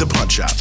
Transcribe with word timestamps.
the 0.00 0.06
Punch 0.06 0.40
Out. 0.40 0.56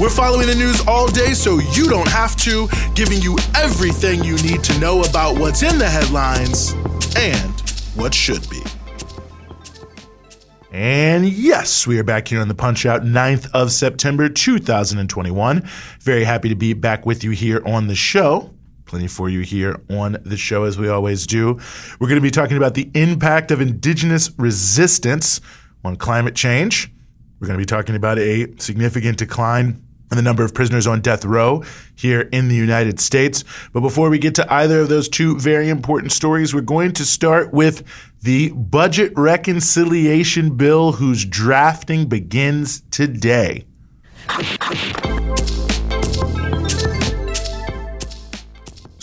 We're 0.00 0.08
following 0.08 0.46
the 0.46 0.54
news 0.54 0.80
all 0.88 1.06
day 1.08 1.34
so 1.34 1.58
you 1.58 1.90
don't 1.90 2.08
have 2.08 2.36
to, 2.36 2.68
giving 2.94 3.20
you 3.20 3.36
everything 3.54 4.24
you 4.24 4.36
need 4.38 4.64
to 4.64 4.78
know 4.80 5.02
about 5.02 5.38
what's 5.38 5.62
in 5.62 5.78
the 5.78 5.86
headlines 5.88 6.72
and 7.18 7.60
what 7.94 8.14
should 8.14 8.48
be. 8.48 8.62
And 10.72 11.28
yes, 11.28 11.86
we 11.86 11.98
are 11.98 12.02
back 12.02 12.28
here 12.28 12.40
on 12.40 12.48
the 12.48 12.54
Punch 12.54 12.86
Out, 12.86 13.02
9th 13.02 13.50
of 13.52 13.70
September, 13.70 14.30
2021. 14.30 15.68
Very 16.00 16.24
happy 16.24 16.48
to 16.48 16.56
be 16.56 16.72
back 16.72 17.04
with 17.04 17.22
you 17.22 17.32
here 17.32 17.62
on 17.66 17.88
the 17.88 17.94
show. 17.94 18.54
Plenty 18.86 19.06
for 19.06 19.28
you 19.28 19.42
here 19.42 19.80
on 19.90 20.16
the 20.24 20.36
show, 20.38 20.64
as 20.64 20.78
we 20.78 20.88
always 20.88 21.26
do. 21.26 21.60
We're 22.00 22.08
going 22.08 22.16
to 22.16 22.22
be 22.22 22.30
talking 22.30 22.56
about 22.56 22.72
the 22.72 22.90
impact 22.94 23.50
of 23.50 23.60
indigenous 23.60 24.30
resistance 24.38 25.42
on 25.84 25.96
climate 25.96 26.34
change. 26.34 26.90
We're 27.40 27.46
going 27.46 27.58
to 27.58 27.62
be 27.62 27.66
talking 27.66 27.94
about 27.94 28.18
a 28.18 28.46
significant 28.58 29.18
decline 29.18 29.82
in 30.10 30.16
the 30.16 30.22
number 30.22 30.44
of 30.44 30.54
prisoners 30.54 30.86
on 30.86 31.00
death 31.00 31.24
row 31.24 31.64
here 31.96 32.22
in 32.32 32.48
the 32.48 32.54
United 32.54 33.00
States. 33.00 33.44
But 33.72 33.80
before 33.80 34.10
we 34.10 34.18
get 34.18 34.34
to 34.36 34.52
either 34.52 34.80
of 34.80 34.88
those 34.88 35.08
two 35.08 35.38
very 35.38 35.68
important 35.68 36.12
stories, 36.12 36.54
we're 36.54 36.60
going 36.60 36.92
to 36.92 37.04
start 37.04 37.52
with 37.52 37.82
the 38.22 38.50
budget 38.50 39.12
reconciliation 39.16 40.56
bill 40.56 40.92
whose 40.92 41.24
drafting 41.24 42.06
begins 42.06 42.82
today. 42.90 43.64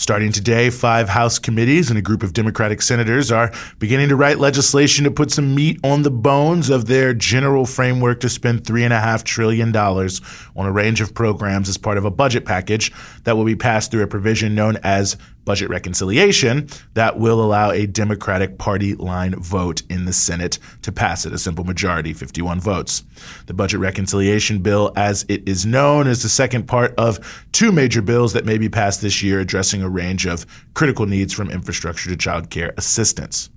Starting 0.02 0.32
today, 0.32 0.68
five 0.68 1.08
House 1.08 1.38
committees 1.38 1.88
and 1.88 1.96
a 1.96 2.02
group 2.02 2.24
of 2.24 2.32
Democratic 2.32 2.82
senators 2.82 3.30
are 3.30 3.52
beginning 3.78 4.08
to 4.08 4.16
write 4.16 4.40
legislation 4.40 5.04
to 5.04 5.12
put 5.12 5.30
some 5.30 5.54
meat 5.54 5.78
on 5.84 6.02
the 6.02 6.10
bones 6.10 6.70
of 6.70 6.86
their 6.86 7.14
general 7.14 7.64
framework 7.64 8.18
to 8.18 8.28
spend 8.28 8.64
$3.5 8.64 9.22
trillion 9.22 9.76
on 9.76 10.66
a 10.66 10.72
range 10.72 11.00
of 11.00 11.14
programs 11.14 11.68
as 11.68 11.78
part 11.78 11.98
of 11.98 12.04
a 12.04 12.10
budget 12.10 12.44
package 12.44 12.90
that 13.22 13.36
will 13.36 13.44
be 13.44 13.54
passed 13.54 13.92
through 13.92 14.02
a 14.02 14.08
provision 14.08 14.56
known 14.56 14.76
as 14.82 15.16
budget 15.44 15.68
reconciliation 15.70 16.68
that 16.94 17.18
will 17.18 17.42
allow 17.42 17.70
a 17.70 17.86
Democratic 17.86 18.58
party 18.58 18.94
line 18.94 19.34
vote 19.36 19.82
in 19.90 20.04
the 20.04 20.12
Senate 20.12 20.58
to 20.82 20.92
pass 20.92 21.26
it, 21.26 21.32
a 21.32 21.38
simple 21.38 21.64
majority, 21.64 22.12
51 22.12 22.60
votes. 22.60 23.04
The 23.46 23.54
budget 23.54 23.80
reconciliation 23.80 24.62
bill, 24.62 24.92
as 24.96 25.24
it 25.28 25.48
is 25.48 25.66
known, 25.66 26.06
is 26.06 26.22
the 26.22 26.28
second 26.28 26.66
part 26.66 26.94
of 26.96 27.46
two 27.52 27.72
major 27.72 28.02
bills 28.02 28.32
that 28.32 28.44
may 28.44 28.58
be 28.58 28.68
passed 28.68 29.02
this 29.02 29.22
year 29.22 29.40
addressing 29.40 29.82
a 29.82 29.88
range 29.88 30.26
of 30.26 30.46
critical 30.74 31.06
needs 31.06 31.32
from 31.32 31.50
infrastructure 31.50 32.10
to 32.10 32.16
child 32.16 32.50
care 32.50 32.72
assistance. 32.76 33.50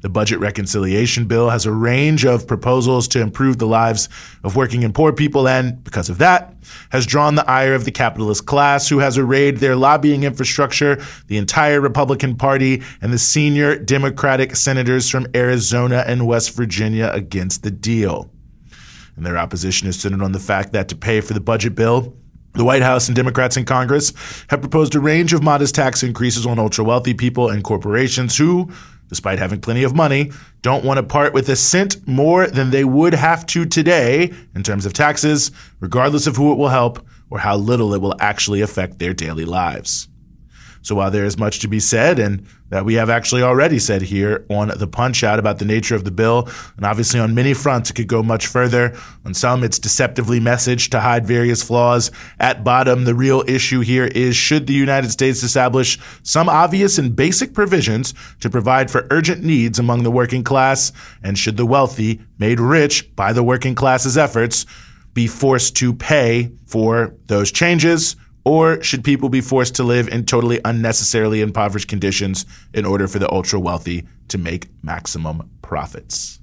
The 0.00 0.08
budget 0.08 0.38
reconciliation 0.38 1.26
bill 1.26 1.50
has 1.50 1.66
a 1.66 1.72
range 1.72 2.24
of 2.24 2.46
proposals 2.46 3.08
to 3.08 3.20
improve 3.20 3.58
the 3.58 3.66
lives 3.66 4.08
of 4.44 4.56
working 4.56 4.84
and 4.84 4.94
poor 4.94 5.12
people, 5.12 5.48
and 5.48 5.82
because 5.84 6.08
of 6.08 6.18
that, 6.18 6.54
has 6.90 7.06
drawn 7.06 7.34
the 7.34 7.48
ire 7.48 7.74
of 7.74 7.84
the 7.84 7.90
capitalist 7.90 8.46
class, 8.46 8.88
who 8.88 8.98
has 8.98 9.18
arrayed 9.18 9.58
their 9.58 9.76
lobbying 9.76 10.24
infrastructure, 10.24 11.02
the 11.28 11.36
entire 11.36 11.80
Republican 11.80 12.36
Party, 12.36 12.82
and 13.00 13.12
the 13.12 13.18
senior 13.18 13.78
Democratic 13.78 14.56
senators 14.56 15.08
from 15.10 15.26
Arizona 15.34 16.04
and 16.06 16.26
West 16.26 16.54
Virginia 16.54 17.10
against 17.12 17.62
the 17.62 17.70
deal. 17.70 18.30
And 19.16 19.24
their 19.24 19.38
opposition 19.38 19.88
is 19.88 19.98
centered 19.98 20.22
on 20.22 20.32
the 20.32 20.38
fact 20.38 20.72
that 20.72 20.88
to 20.88 20.96
pay 20.96 21.20
for 21.20 21.32
the 21.32 21.40
budget 21.40 21.74
bill, 21.74 22.14
the 22.52 22.64
White 22.64 22.82
House 22.82 23.08
and 23.08 23.16
Democrats 23.16 23.56
in 23.56 23.64
Congress 23.64 24.12
have 24.48 24.60
proposed 24.60 24.94
a 24.94 25.00
range 25.00 25.32
of 25.32 25.42
modest 25.42 25.74
tax 25.74 26.02
increases 26.02 26.46
on 26.46 26.58
ultra 26.58 26.84
wealthy 26.84 27.12
people 27.12 27.50
and 27.50 27.62
corporations 27.62 28.36
who, 28.36 28.70
despite 29.08 29.38
having 29.38 29.60
plenty 29.60 29.84
of 29.84 29.94
money, 29.94 30.32
don't 30.62 30.84
want 30.84 30.98
to 30.98 31.02
part 31.02 31.32
with 31.32 31.48
a 31.48 31.56
cent 31.56 32.06
more 32.06 32.46
than 32.46 32.70
they 32.70 32.84
would 32.84 33.14
have 33.14 33.46
to 33.46 33.64
today 33.64 34.32
in 34.54 34.62
terms 34.62 34.86
of 34.86 34.92
taxes, 34.92 35.50
regardless 35.80 36.26
of 36.26 36.36
who 36.36 36.52
it 36.52 36.58
will 36.58 36.68
help 36.68 37.04
or 37.30 37.38
how 37.38 37.56
little 37.56 37.94
it 37.94 38.00
will 38.00 38.14
actually 38.20 38.60
affect 38.60 38.98
their 38.98 39.14
daily 39.14 39.44
lives. 39.44 40.08
So 40.86 40.94
while 40.94 41.10
there 41.10 41.24
is 41.24 41.36
much 41.36 41.58
to 41.60 41.68
be 41.68 41.80
said, 41.80 42.20
and 42.20 42.46
that 42.68 42.84
we 42.84 42.94
have 42.94 43.10
actually 43.10 43.42
already 43.42 43.80
said 43.80 44.02
here 44.02 44.46
on 44.48 44.68
the 44.68 44.86
Punch 44.86 45.24
Out 45.24 45.40
about 45.40 45.58
the 45.58 45.64
nature 45.64 45.96
of 45.96 46.04
the 46.04 46.12
bill, 46.12 46.48
and 46.76 46.86
obviously 46.86 47.18
on 47.18 47.34
many 47.34 47.54
fronts 47.54 47.90
it 47.90 47.94
could 47.94 48.06
go 48.06 48.22
much 48.22 48.46
further. 48.46 48.96
On 49.24 49.34
some, 49.34 49.64
it's 49.64 49.80
deceptively 49.80 50.38
messaged 50.38 50.90
to 50.90 51.00
hide 51.00 51.26
various 51.26 51.60
flaws. 51.60 52.12
At 52.38 52.62
bottom, 52.62 53.02
the 53.02 53.16
real 53.16 53.42
issue 53.48 53.80
here 53.80 54.04
is 54.04 54.36
should 54.36 54.68
the 54.68 54.74
United 54.74 55.10
States 55.10 55.42
establish 55.42 55.98
some 56.22 56.48
obvious 56.48 56.98
and 56.98 57.16
basic 57.16 57.52
provisions 57.52 58.14
to 58.38 58.48
provide 58.48 58.88
for 58.88 59.08
urgent 59.10 59.42
needs 59.42 59.80
among 59.80 60.04
the 60.04 60.12
working 60.12 60.44
class, 60.44 60.92
and 61.20 61.36
should 61.36 61.56
the 61.56 61.66
wealthy, 61.66 62.20
made 62.38 62.60
rich 62.60 63.12
by 63.16 63.32
the 63.32 63.42
working 63.42 63.74
class's 63.74 64.16
efforts, 64.16 64.66
be 65.14 65.26
forced 65.26 65.74
to 65.78 65.92
pay 65.92 66.52
for 66.64 67.12
those 67.26 67.50
changes? 67.50 68.14
Or 68.46 68.80
should 68.80 69.02
people 69.02 69.28
be 69.28 69.40
forced 69.40 69.74
to 69.74 69.82
live 69.82 70.06
in 70.06 70.24
totally 70.24 70.60
unnecessarily 70.64 71.40
impoverished 71.40 71.88
conditions 71.88 72.46
in 72.72 72.86
order 72.86 73.08
for 73.08 73.18
the 73.18 73.30
ultra 73.32 73.58
wealthy 73.58 74.06
to 74.28 74.38
make 74.38 74.68
maximum 74.84 75.50
profits? 75.62 76.38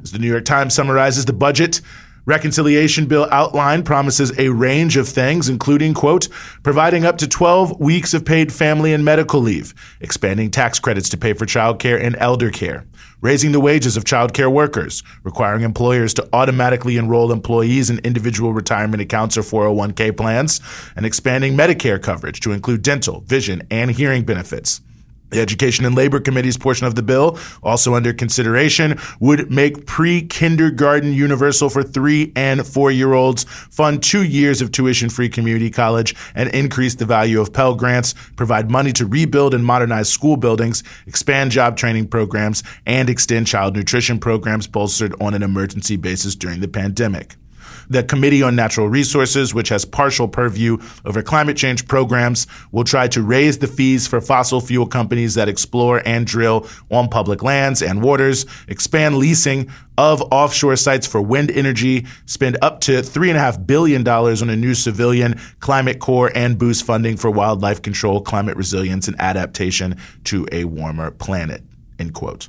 As 0.00 0.12
the 0.12 0.20
New 0.20 0.28
York 0.28 0.44
Times 0.44 0.74
summarizes 0.74 1.24
the 1.24 1.32
budget, 1.32 1.80
reconciliation 2.24 3.06
bill 3.06 3.26
outline 3.32 3.82
promises 3.82 4.32
a 4.38 4.50
range 4.50 4.96
of 4.96 5.08
things, 5.08 5.48
including, 5.48 5.92
quote, 5.92 6.28
providing 6.62 7.04
up 7.04 7.18
to 7.18 7.26
12 7.26 7.80
weeks 7.80 8.14
of 8.14 8.24
paid 8.24 8.52
family 8.52 8.92
and 8.92 9.04
medical 9.04 9.40
leave, 9.40 9.74
expanding 10.00 10.52
tax 10.52 10.78
credits 10.78 11.08
to 11.08 11.16
pay 11.16 11.32
for 11.32 11.46
child 11.46 11.80
care 11.80 12.00
and 12.00 12.14
elder 12.20 12.52
care, 12.52 12.86
raising 13.24 13.52
the 13.52 13.58
wages 13.60 13.96
of 13.96 14.04
child 14.04 14.34
care 14.34 14.50
workers, 14.50 15.02
requiring 15.22 15.62
employers 15.62 16.12
to 16.12 16.28
automatically 16.34 16.98
enroll 16.98 17.32
employees 17.32 17.88
in 17.88 17.98
individual 18.00 18.52
retirement 18.52 19.00
accounts 19.00 19.38
or 19.38 19.40
401k 19.40 20.14
plans, 20.14 20.60
and 20.94 21.06
expanding 21.06 21.56
Medicare 21.56 22.00
coverage 22.00 22.40
to 22.40 22.52
include 22.52 22.82
dental, 22.82 23.20
vision, 23.22 23.66
and 23.70 23.90
hearing 23.90 24.24
benefits. 24.24 24.82
The 25.34 25.40
Education 25.40 25.84
and 25.84 25.96
Labor 25.96 26.20
Committee's 26.20 26.56
portion 26.56 26.86
of 26.86 26.94
the 26.94 27.02
bill, 27.02 27.38
also 27.64 27.96
under 27.96 28.12
consideration, 28.12 28.96
would 29.18 29.50
make 29.50 29.84
pre 29.84 30.22
kindergarten 30.22 31.12
universal 31.12 31.68
for 31.68 31.82
three 31.82 32.32
and 32.36 32.64
four 32.64 32.92
year 32.92 33.14
olds, 33.14 33.42
fund 33.42 34.00
two 34.00 34.22
years 34.22 34.62
of 34.62 34.70
tuition 34.70 35.10
free 35.10 35.28
community 35.28 35.70
college, 35.70 36.14
and 36.36 36.50
increase 36.50 36.94
the 36.94 37.04
value 37.04 37.40
of 37.40 37.52
Pell 37.52 37.74
Grants, 37.74 38.14
provide 38.36 38.70
money 38.70 38.92
to 38.92 39.06
rebuild 39.06 39.54
and 39.54 39.64
modernize 39.64 40.08
school 40.08 40.36
buildings, 40.36 40.84
expand 41.08 41.50
job 41.50 41.76
training 41.76 42.06
programs, 42.06 42.62
and 42.86 43.10
extend 43.10 43.48
child 43.48 43.74
nutrition 43.74 44.20
programs 44.20 44.68
bolstered 44.68 45.20
on 45.20 45.34
an 45.34 45.42
emergency 45.42 45.96
basis 45.96 46.36
during 46.36 46.60
the 46.60 46.68
pandemic. 46.68 47.34
The 47.88 48.02
Committee 48.02 48.42
on 48.42 48.56
Natural 48.56 48.88
Resources, 48.88 49.54
which 49.54 49.68
has 49.68 49.84
partial 49.84 50.28
purview 50.28 50.78
over 51.04 51.22
climate 51.22 51.56
change 51.56 51.86
programs, 51.86 52.46
will 52.72 52.84
try 52.84 53.08
to 53.08 53.22
raise 53.22 53.58
the 53.58 53.66
fees 53.66 54.06
for 54.06 54.20
fossil 54.20 54.60
fuel 54.60 54.86
companies 54.86 55.34
that 55.34 55.48
explore 55.48 56.02
and 56.06 56.26
drill 56.26 56.68
on 56.90 57.08
public 57.08 57.42
lands 57.42 57.82
and 57.82 58.02
waters, 58.02 58.46
expand 58.68 59.16
leasing 59.16 59.70
of 59.96 60.22
offshore 60.32 60.76
sites 60.76 61.06
for 61.06 61.20
wind 61.20 61.50
energy, 61.50 62.06
spend 62.26 62.56
up 62.62 62.80
to 62.80 63.00
$3.5 63.00 63.66
billion 63.66 64.06
on 64.06 64.50
a 64.50 64.56
new 64.56 64.74
civilian 64.74 65.38
climate 65.60 66.00
corps, 66.00 66.32
and 66.34 66.58
boost 66.58 66.84
funding 66.84 67.16
for 67.16 67.30
wildlife 67.30 67.82
control, 67.82 68.20
climate 68.20 68.56
resilience, 68.56 69.08
and 69.08 69.20
adaptation 69.20 69.96
to 70.24 70.46
a 70.52 70.64
warmer 70.64 71.10
planet. 71.10 71.62
End 71.98 72.12
quote. 72.12 72.48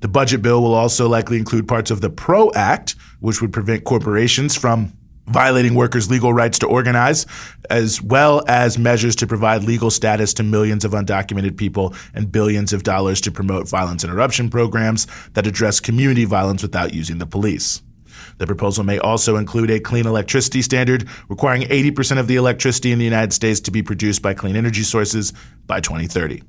The 0.00 0.08
budget 0.08 0.42
bill 0.42 0.62
will 0.62 0.74
also 0.74 1.08
likely 1.08 1.38
include 1.38 1.66
parts 1.66 1.90
of 1.90 2.00
the 2.00 2.10
PRO 2.10 2.50
Act, 2.54 2.96
which 3.20 3.40
would 3.40 3.52
prevent 3.52 3.84
corporations 3.84 4.54
from 4.56 4.92
violating 5.26 5.74
workers' 5.74 6.10
legal 6.10 6.32
rights 6.32 6.58
to 6.60 6.66
organize, 6.66 7.26
as 7.70 8.00
well 8.00 8.44
as 8.46 8.78
measures 8.78 9.16
to 9.16 9.26
provide 9.26 9.64
legal 9.64 9.90
status 9.90 10.32
to 10.34 10.42
millions 10.42 10.84
of 10.84 10.92
undocumented 10.92 11.56
people 11.56 11.94
and 12.14 12.30
billions 12.30 12.72
of 12.72 12.82
dollars 12.82 13.20
to 13.22 13.32
promote 13.32 13.68
violence 13.68 14.04
interruption 14.04 14.48
programs 14.48 15.06
that 15.32 15.46
address 15.46 15.80
community 15.80 16.24
violence 16.24 16.62
without 16.62 16.94
using 16.94 17.18
the 17.18 17.26
police. 17.26 17.82
The 18.38 18.46
proposal 18.46 18.84
may 18.84 18.98
also 18.98 19.36
include 19.36 19.70
a 19.70 19.80
clean 19.80 20.06
electricity 20.06 20.62
standard 20.62 21.08
requiring 21.28 21.62
80% 21.62 22.18
of 22.18 22.28
the 22.28 22.36
electricity 22.36 22.92
in 22.92 22.98
the 22.98 23.04
United 23.04 23.32
States 23.32 23.60
to 23.60 23.70
be 23.70 23.82
produced 23.82 24.22
by 24.22 24.34
clean 24.34 24.56
energy 24.56 24.82
sources 24.82 25.32
by 25.66 25.80
2030. 25.80 26.42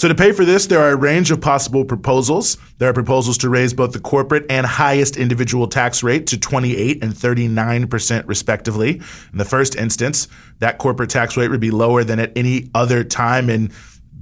So, 0.00 0.08
to 0.08 0.14
pay 0.14 0.32
for 0.32 0.46
this, 0.46 0.64
there 0.64 0.80
are 0.80 0.92
a 0.92 0.96
range 0.96 1.30
of 1.30 1.42
possible 1.42 1.84
proposals. 1.84 2.56
There 2.78 2.88
are 2.88 2.94
proposals 2.94 3.36
to 3.36 3.50
raise 3.50 3.74
both 3.74 3.92
the 3.92 4.00
corporate 4.00 4.46
and 4.48 4.64
highest 4.64 5.18
individual 5.18 5.68
tax 5.68 6.02
rate 6.02 6.26
to 6.28 6.40
28 6.40 7.04
and 7.04 7.12
39%, 7.12 8.26
respectively. 8.26 9.02
In 9.30 9.36
the 9.36 9.44
first 9.44 9.76
instance, 9.76 10.26
that 10.60 10.78
corporate 10.78 11.10
tax 11.10 11.36
rate 11.36 11.50
would 11.50 11.60
be 11.60 11.70
lower 11.70 12.02
than 12.02 12.18
at 12.18 12.32
any 12.34 12.70
other 12.74 13.04
time 13.04 13.50
in 13.50 13.72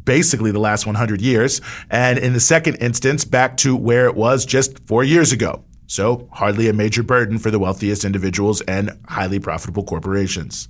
basically 0.02 0.50
the 0.50 0.58
last 0.58 0.84
100 0.84 1.20
years. 1.20 1.60
And 1.90 2.18
in 2.18 2.32
the 2.32 2.40
second 2.40 2.74
instance, 2.78 3.24
back 3.24 3.56
to 3.58 3.76
where 3.76 4.06
it 4.06 4.16
was 4.16 4.44
just 4.44 4.84
four 4.88 5.04
years 5.04 5.30
ago. 5.30 5.62
So, 5.86 6.28
hardly 6.32 6.68
a 6.68 6.72
major 6.72 7.04
burden 7.04 7.38
for 7.38 7.52
the 7.52 7.60
wealthiest 7.60 8.04
individuals 8.04 8.62
and 8.62 8.98
highly 9.06 9.38
profitable 9.38 9.84
corporations. 9.84 10.68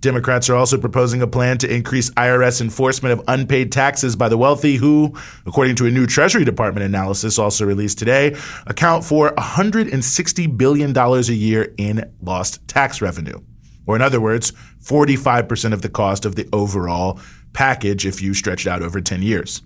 Democrats 0.00 0.48
are 0.48 0.56
also 0.56 0.78
proposing 0.78 1.20
a 1.22 1.26
plan 1.26 1.58
to 1.58 1.72
increase 1.72 2.10
IRS 2.10 2.60
enforcement 2.60 3.12
of 3.12 3.24
unpaid 3.28 3.70
taxes 3.70 4.16
by 4.16 4.28
the 4.28 4.38
wealthy, 4.38 4.76
who, 4.76 5.14
according 5.46 5.76
to 5.76 5.86
a 5.86 5.90
new 5.90 6.06
Treasury 6.06 6.44
Department 6.44 6.84
analysis 6.84 7.38
also 7.38 7.66
released 7.66 7.98
today, 7.98 8.36
account 8.66 9.04
for 9.04 9.32
$160 9.34 10.56
billion 10.56 10.96
a 10.96 11.20
year 11.20 11.74
in 11.76 12.10
lost 12.22 12.66
tax 12.66 13.02
revenue. 13.02 13.38
Or, 13.86 13.96
in 13.96 14.02
other 14.02 14.20
words, 14.20 14.52
45% 14.82 15.72
of 15.72 15.82
the 15.82 15.88
cost 15.88 16.24
of 16.24 16.36
the 16.36 16.48
overall 16.52 17.20
package 17.52 18.06
if 18.06 18.22
you 18.22 18.34
stretch 18.34 18.66
it 18.66 18.70
out 18.70 18.82
over 18.82 19.00
10 19.00 19.22
years. 19.22 19.62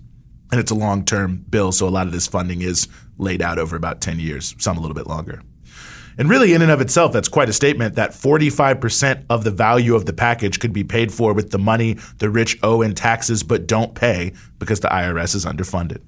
And 0.51 0.59
it's 0.59 0.71
a 0.71 0.75
long 0.75 1.05
term 1.05 1.45
bill, 1.49 1.71
so 1.71 1.87
a 1.87 1.89
lot 1.89 2.07
of 2.07 2.13
this 2.13 2.27
funding 2.27 2.61
is 2.61 2.87
laid 3.17 3.41
out 3.41 3.59
over 3.59 3.75
about 3.75 4.01
10 4.01 4.19
years, 4.19 4.55
some 4.57 4.77
a 4.77 4.81
little 4.81 4.95
bit 4.95 5.07
longer. 5.07 5.41
And 6.17 6.29
really, 6.29 6.53
in 6.53 6.61
and 6.61 6.71
of 6.71 6.81
itself, 6.81 7.11
that's 7.11 7.27
quite 7.27 7.49
a 7.49 7.53
statement 7.53 7.95
that 7.95 8.11
45% 8.11 9.25
of 9.29 9.43
the 9.43 9.51
value 9.51 9.95
of 9.95 10.05
the 10.05 10.13
package 10.13 10.59
could 10.59 10.71
be 10.71 10.83
paid 10.83 11.13
for 11.13 11.33
with 11.33 11.51
the 11.51 11.59
money 11.59 11.97
the 12.19 12.29
rich 12.29 12.57
owe 12.63 12.81
in 12.81 12.95
taxes 12.95 13.43
but 13.43 13.67
don't 13.67 13.95
pay 13.95 14.33
because 14.59 14.79
the 14.79 14.87
IRS 14.87 15.35
is 15.35 15.45
underfunded. 15.45 16.01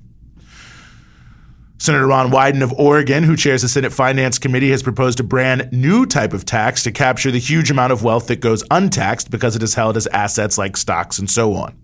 Senator 1.80 2.08
Ron 2.08 2.32
Wyden 2.32 2.64
of 2.64 2.74
Oregon, 2.74 3.24
who 3.24 3.36
chairs 3.36 3.62
the 3.62 3.70
Senate 3.70 3.94
Finance 3.94 4.40
Committee, 4.40 4.72
has 4.72 4.82
proposed 4.82 5.20
a 5.20 5.24
brand 5.24 5.70
new 5.72 6.08
type 6.08 6.34
of 6.34 6.44
tax 6.44 6.84
to 6.84 6.92
capture 6.92 7.30
the 7.30 7.40
huge 7.40 7.70
amount 7.70 7.94
of 7.94 8.04
wealth 8.04 8.28
that 8.28 8.40
goes 8.40 8.64
untaxed 8.72 9.30
because 9.30 9.56
it 9.56 9.62
is 9.62 9.76
held 9.76 9.96
as 9.96 10.08
assets 10.08 10.58
like 10.58 10.76
stocks 10.76 11.20
and 11.20 11.30
so 11.30 11.54
on. 11.54 11.78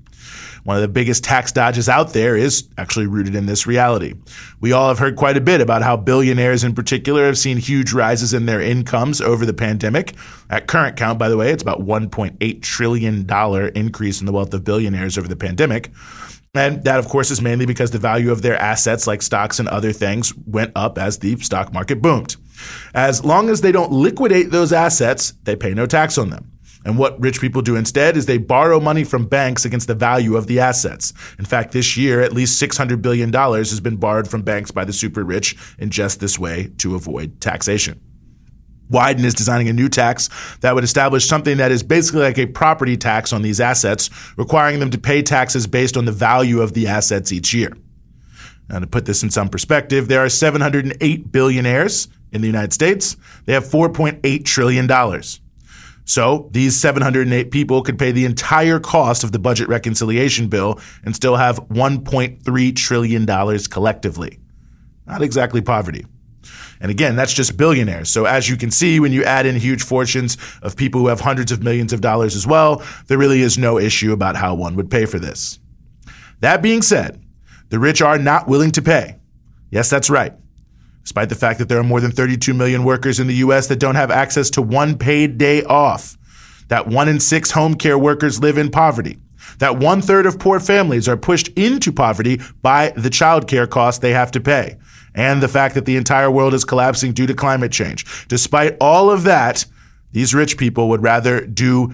One 0.63 0.77
of 0.77 0.81
the 0.81 0.87
biggest 0.87 1.23
tax 1.23 1.51
dodges 1.51 1.89
out 1.89 2.13
there 2.13 2.37
is 2.37 2.69
actually 2.77 3.07
rooted 3.07 3.35
in 3.35 3.45
this 3.45 3.67
reality. 3.67 4.13
We 4.61 4.71
all 4.71 4.87
have 4.87 4.99
heard 4.99 5.17
quite 5.17 5.35
a 5.35 5.41
bit 5.41 5.59
about 5.59 5.83
how 5.83 5.97
billionaires 5.97 6.63
in 6.63 6.73
particular 6.73 7.25
have 7.25 7.37
seen 7.37 7.57
huge 7.57 7.91
rises 7.91 8.33
in 8.33 8.45
their 8.45 8.61
incomes 8.61 9.19
over 9.19 9.45
the 9.45 9.53
pandemic. 9.53 10.15
At 10.49 10.67
current 10.67 10.95
count, 10.95 11.19
by 11.19 11.27
the 11.27 11.35
way, 11.35 11.51
it's 11.51 11.63
about 11.63 11.81
$1.8 11.81 12.61
trillion 12.61 13.29
increase 13.75 14.19
in 14.21 14.25
the 14.25 14.31
wealth 14.31 14.53
of 14.53 14.63
billionaires 14.63 15.17
over 15.17 15.27
the 15.27 15.35
pandemic. 15.35 15.91
And 16.55 16.83
that, 16.83 16.99
of 16.99 17.09
course, 17.09 17.31
is 17.31 17.41
mainly 17.41 17.65
because 17.65 17.91
the 17.91 17.97
value 17.97 18.31
of 18.31 18.43
their 18.43 18.55
assets, 18.55 19.07
like 19.07 19.23
stocks 19.23 19.59
and 19.59 19.67
other 19.67 19.91
things, 19.91 20.33
went 20.45 20.71
up 20.75 20.99
as 20.99 21.17
the 21.17 21.35
stock 21.39 21.73
market 21.73 22.01
boomed. 22.01 22.35
As 22.93 23.25
long 23.25 23.49
as 23.49 23.61
they 23.61 23.71
don't 23.71 23.91
liquidate 23.91 24.51
those 24.51 24.71
assets, 24.71 25.33
they 25.43 25.55
pay 25.55 25.73
no 25.73 25.87
tax 25.87 26.17
on 26.17 26.29
them. 26.29 26.52
And 26.85 26.97
what 26.97 27.19
rich 27.19 27.39
people 27.39 27.61
do 27.61 27.75
instead 27.75 28.17
is 28.17 28.25
they 28.25 28.37
borrow 28.37 28.79
money 28.79 29.03
from 29.03 29.25
banks 29.25 29.65
against 29.65 29.87
the 29.87 29.95
value 29.95 30.35
of 30.35 30.47
the 30.47 30.59
assets. 30.59 31.13
In 31.39 31.45
fact, 31.45 31.71
this 31.71 31.95
year, 31.95 32.21
at 32.21 32.33
least 32.33 32.61
$600 32.61 33.01
billion 33.01 33.31
has 33.31 33.79
been 33.79 33.97
borrowed 33.97 34.27
from 34.27 34.41
banks 34.41 34.71
by 34.71 34.83
the 34.83 34.93
super 34.93 35.23
rich 35.23 35.55
in 35.79 35.89
just 35.89 36.19
this 36.19 36.37
way 36.37 36.71
to 36.79 36.95
avoid 36.95 37.39
taxation. 37.39 38.01
Wyden 38.91 39.23
is 39.23 39.33
designing 39.33 39.69
a 39.69 39.73
new 39.73 39.89
tax 39.89 40.29
that 40.59 40.75
would 40.75 40.83
establish 40.83 41.25
something 41.25 41.57
that 41.57 41.71
is 41.71 41.81
basically 41.81 42.21
like 42.21 42.37
a 42.37 42.45
property 42.45 42.97
tax 42.97 43.33
on 43.33 43.41
these 43.41 43.59
assets, 43.59 44.09
requiring 44.37 44.79
them 44.79 44.91
to 44.91 44.97
pay 44.97 45.23
taxes 45.23 45.65
based 45.65 45.97
on 45.97 46.05
the 46.05 46.11
value 46.11 46.61
of 46.61 46.73
the 46.73 46.87
assets 46.87 47.31
each 47.31 47.53
year. 47.53 47.71
Now, 48.69 48.79
to 48.79 48.87
put 48.87 49.05
this 49.05 49.23
in 49.23 49.29
some 49.29 49.49
perspective, 49.49 50.07
there 50.07 50.23
are 50.23 50.29
708 50.29 51.31
billionaires 51.31 52.07
in 52.31 52.41
the 52.41 52.47
United 52.47 52.73
States. 52.73 53.15
They 53.45 53.53
have 53.53 53.65
$4.8 53.65 54.45
trillion. 54.45 54.87
So 56.05 56.49
these 56.51 56.79
708 56.79 57.51
people 57.51 57.81
could 57.81 57.97
pay 57.97 58.11
the 58.11 58.25
entire 58.25 58.79
cost 58.79 59.23
of 59.23 59.31
the 59.31 59.39
budget 59.39 59.69
reconciliation 59.69 60.47
bill 60.47 60.79
and 61.05 61.15
still 61.15 61.35
have 61.35 61.57
$1.3 61.69 62.75
trillion 62.75 63.25
collectively. 63.69 64.39
Not 65.05 65.21
exactly 65.21 65.61
poverty. 65.61 66.05
And 66.81 66.91
again, 66.91 67.15
that's 67.15 67.33
just 67.33 67.55
billionaires. 67.55 68.11
So 68.11 68.25
as 68.25 68.49
you 68.49 68.57
can 68.57 68.69
see, 68.69 68.99
when 68.99 69.13
you 69.13 69.23
add 69.23 69.45
in 69.45 69.55
huge 69.55 69.83
fortunes 69.83 70.37
of 70.61 70.75
people 70.75 70.99
who 70.99 71.07
have 71.07 71.21
hundreds 71.21 71.51
of 71.51 71.63
millions 71.63 71.93
of 71.93 72.01
dollars 72.01 72.35
as 72.35 72.45
well, 72.45 72.83
there 73.07 73.17
really 73.17 73.41
is 73.41 73.57
no 73.57 73.79
issue 73.79 74.11
about 74.11 74.35
how 74.35 74.53
one 74.53 74.75
would 74.75 74.91
pay 74.91 75.05
for 75.05 75.19
this. 75.19 75.59
That 76.41 76.61
being 76.61 76.81
said, 76.81 77.23
the 77.69 77.79
rich 77.79 78.01
are 78.01 78.17
not 78.17 78.49
willing 78.49 78.71
to 78.71 78.81
pay. 78.81 79.17
Yes, 79.71 79.89
that's 79.89 80.09
right 80.09 80.33
despite 81.03 81.29
the 81.29 81.35
fact 81.35 81.59
that 81.59 81.69
there 81.69 81.79
are 81.79 81.83
more 81.83 82.01
than 82.01 82.11
32 82.11 82.53
million 82.53 82.83
workers 82.83 83.19
in 83.19 83.27
the 83.27 83.35
U.S. 83.35 83.67
that 83.67 83.79
don't 83.79 83.95
have 83.95 84.11
access 84.11 84.49
to 84.51 84.61
one 84.61 84.97
paid 84.97 85.37
day 85.37 85.63
off, 85.63 86.17
that 86.69 86.87
one 86.87 87.07
in 87.07 87.19
six 87.19 87.51
home 87.51 87.75
care 87.75 87.97
workers 87.97 88.39
live 88.41 88.57
in 88.57 88.71
poverty, 88.71 89.19
that 89.59 89.77
one 89.77 90.01
third 90.01 90.25
of 90.25 90.39
poor 90.39 90.59
families 90.59 91.07
are 91.07 91.17
pushed 91.17 91.49
into 91.49 91.91
poverty 91.91 92.41
by 92.61 92.89
the 92.95 93.09
child 93.09 93.47
care 93.47 93.67
costs 93.67 93.99
they 93.99 94.11
have 94.11 94.31
to 94.31 94.39
pay, 94.39 94.77
and 95.13 95.43
the 95.43 95.47
fact 95.47 95.75
that 95.75 95.85
the 95.85 95.97
entire 95.97 96.31
world 96.31 96.53
is 96.53 96.65
collapsing 96.65 97.13
due 97.13 97.27
to 97.27 97.33
climate 97.33 97.71
change. 97.71 98.27
Despite 98.27 98.77
all 98.79 99.11
of 99.11 99.23
that, 99.23 99.65
these 100.11 100.33
rich 100.33 100.57
people 100.57 100.89
would 100.89 101.03
rather 101.03 101.45
do 101.45 101.93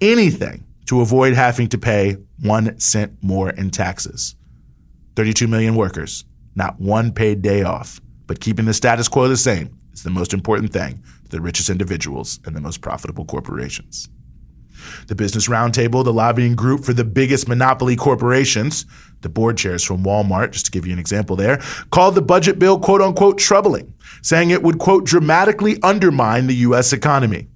anything 0.00 0.64
to 0.86 1.00
avoid 1.02 1.34
having 1.34 1.68
to 1.68 1.78
pay 1.78 2.16
one 2.40 2.78
cent 2.78 3.12
more 3.22 3.50
in 3.50 3.70
taxes. 3.70 4.36
32 5.16 5.48
million 5.48 5.74
workers, 5.74 6.24
not 6.54 6.80
one 6.80 7.12
paid 7.12 7.42
day 7.42 7.62
off. 7.62 8.00
But 8.28 8.40
keeping 8.40 8.66
the 8.66 8.74
status 8.74 9.08
quo 9.08 9.26
the 9.26 9.36
same 9.36 9.76
is 9.92 10.04
the 10.04 10.10
most 10.10 10.32
important 10.32 10.72
thing 10.72 11.02
to 11.24 11.30
the 11.30 11.40
richest 11.40 11.70
individuals 11.70 12.38
and 12.44 12.54
the 12.54 12.60
most 12.60 12.80
profitable 12.82 13.24
corporations. 13.24 14.08
The 15.08 15.16
Business 15.16 15.48
Roundtable, 15.48 16.04
the 16.04 16.12
lobbying 16.12 16.54
group 16.54 16.84
for 16.84 16.92
the 16.92 17.04
biggest 17.04 17.48
monopoly 17.48 17.96
corporations, 17.96 18.86
the 19.22 19.28
board 19.28 19.56
chairs 19.56 19.82
from 19.82 20.04
Walmart, 20.04 20.52
just 20.52 20.66
to 20.66 20.70
give 20.70 20.86
you 20.86 20.92
an 20.92 21.00
example 21.00 21.34
there, 21.34 21.60
called 21.90 22.14
the 22.14 22.22
budget 22.22 22.60
bill 22.60 22.78
quote 22.78 23.00
unquote 23.00 23.38
troubling, 23.38 23.92
saying 24.22 24.50
it 24.50 24.62
would 24.62 24.78
quote 24.78 25.04
dramatically 25.04 25.82
undermine 25.82 26.46
the 26.46 26.54
U.S. 26.56 26.92
economy. 26.92 27.48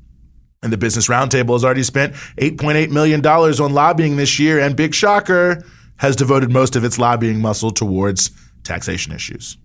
And 0.63 0.73
the 0.73 0.79
Business 0.79 1.09
Roundtable 1.09 1.53
has 1.53 1.65
already 1.65 1.83
spent 1.83 2.15
$8.8 2.39 2.91
million 2.91 3.25
on 3.25 3.75
lobbying 3.75 4.17
this 4.17 4.39
year, 4.39 4.59
and 4.59 4.75
big 4.75 4.95
shocker, 4.95 5.63
has 5.99 6.17
devoted 6.17 6.51
most 6.51 6.77
of 6.77 6.83
its 6.83 6.99
lobbying 6.99 7.41
muscle 7.41 7.71
towards 7.71 8.31
taxation 8.65 9.13
issues. 9.13 9.59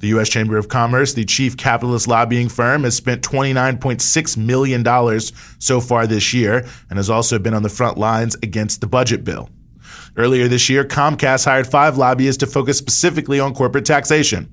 The 0.00 0.08
U.S. 0.08 0.28
Chamber 0.28 0.56
of 0.56 0.68
Commerce, 0.68 1.14
the 1.14 1.24
chief 1.24 1.56
capitalist 1.56 2.08
lobbying 2.08 2.48
firm, 2.48 2.84
has 2.84 2.96
spent 2.96 3.22
$29.6 3.22 4.36
million 4.36 5.20
so 5.58 5.80
far 5.80 6.06
this 6.06 6.34
year 6.34 6.66
and 6.90 6.98
has 6.98 7.10
also 7.10 7.38
been 7.38 7.54
on 7.54 7.62
the 7.62 7.68
front 7.68 7.98
lines 7.98 8.36
against 8.42 8.80
the 8.80 8.86
budget 8.86 9.24
bill. 9.24 9.48
Earlier 10.16 10.46
this 10.46 10.68
year, 10.68 10.84
Comcast 10.84 11.44
hired 11.44 11.66
five 11.66 11.98
lobbyists 11.98 12.38
to 12.38 12.46
focus 12.46 12.78
specifically 12.78 13.40
on 13.40 13.54
corporate 13.54 13.84
taxation. 13.84 14.52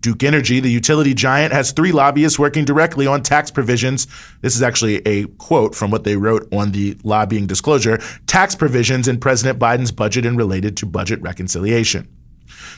Duke 0.00 0.22
Energy, 0.22 0.60
the 0.60 0.70
utility 0.70 1.12
giant, 1.14 1.52
has 1.52 1.72
three 1.72 1.92
lobbyists 1.92 2.38
working 2.38 2.64
directly 2.64 3.06
on 3.06 3.22
tax 3.22 3.50
provisions. 3.50 4.06
This 4.40 4.56
is 4.56 4.62
actually 4.62 5.06
a 5.06 5.26
quote 5.38 5.74
from 5.74 5.90
what 5.90 6.04
they 6.04 6.16
wrote 6.16 6.48
on 6.52 6.72
the 6.72 6.96
lobbying 7.04 7.46
disclosure 7.46 7.98
tax 8.26 8.54
provisions 8.54 9.08
in 9.08 9.20
President 9.20 9.58
Biden's 9.58 9.92
budget 9.92 10.24
and 10.24 10.38
related 10.38 10.76
to 10.78 10.86
budget 10.86 11.20
reconciliation. 11.20 12.08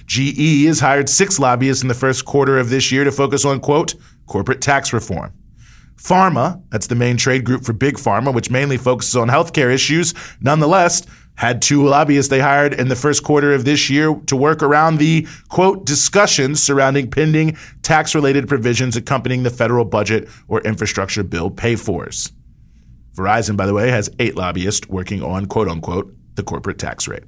GE 0.06 0.66
has 0.66 0.80
hired 0.80 1.08
six 1.08 1.38
lobbyists 1.38 1.82
in 1.82 1.88
the 1.88 1.94
first 1.94 2.24
quarter 2.24 2.58
of 2.58 2.70
this 2.70 2.90
year 2.92 3.04
to 3.04 3.12
focus 3.12 3.44
on, 3.44 3.60
quote, 3.60 3.94
corporate 4.26 4.60
tax 4.60 4.92
reform. 4.92 5.32
PhRMA, 5.96 6.62
that's 6.70 6.88
the 6.88 6.94
main 6.94 7.16
trade 7.16 7.44
group 7.44 7.64
for 7.64 7.72
Big 7.72 7.94
Pharma, 7.94 8.34
which 8.34 8.50
mainly 8.50 8.76
focuses 8.76 9.14
on 9.14 9.28
healthcare 9.28 9.72
issues, 9.72 10.14
nonetheless, 10.40 11.06
had 11.36 11.62
two 11.62 11.86
lobbyists 11.86 12.30
they 12.30 12.40
hired 12.40 12.74
in 12.74 12.88
the 12.88 12.96
first 12.96 13.24
quarter 13.24 13.54
of 13.54 13.64
this 13.64 13.88
year 13.88 14.14
to 14.26 14.36
work 14.36 14.62
around 14.62 14.98
the, 14.98 15.26
quote, 15.48 15.86
discussions 15.86 16.62
surrounding 16.62 17.10
pending 17.10 17.56
tax 17.82 18.14
related 18.14 18.48
provisions 18.48 18.96
accompanying 18.96 19.42
the 19.42 19.50
federal 19.50 19.84
budget 19.84 20.28
or 20.48 20.60
infrastructure 20.62 21.22
bill 21.22 21.50
pay 21.50 21.76
fors. 21.76 22.32
Verizon, 23.14 23.56
by 23.56 23.66
the 23.66 23.74
way, 23.74 23.90
has 23.90 24.10
eight 24.18 24.36
lobbyists 24.36 24.88
working 24.88 25.22
on, 25.22 25.46
quote 25.46 25.68
unquote, 25.68 26.14
the 26.34 26.42
corporate 26.42 26.78
tax 26.78 27.06
rate. 27.08 27.24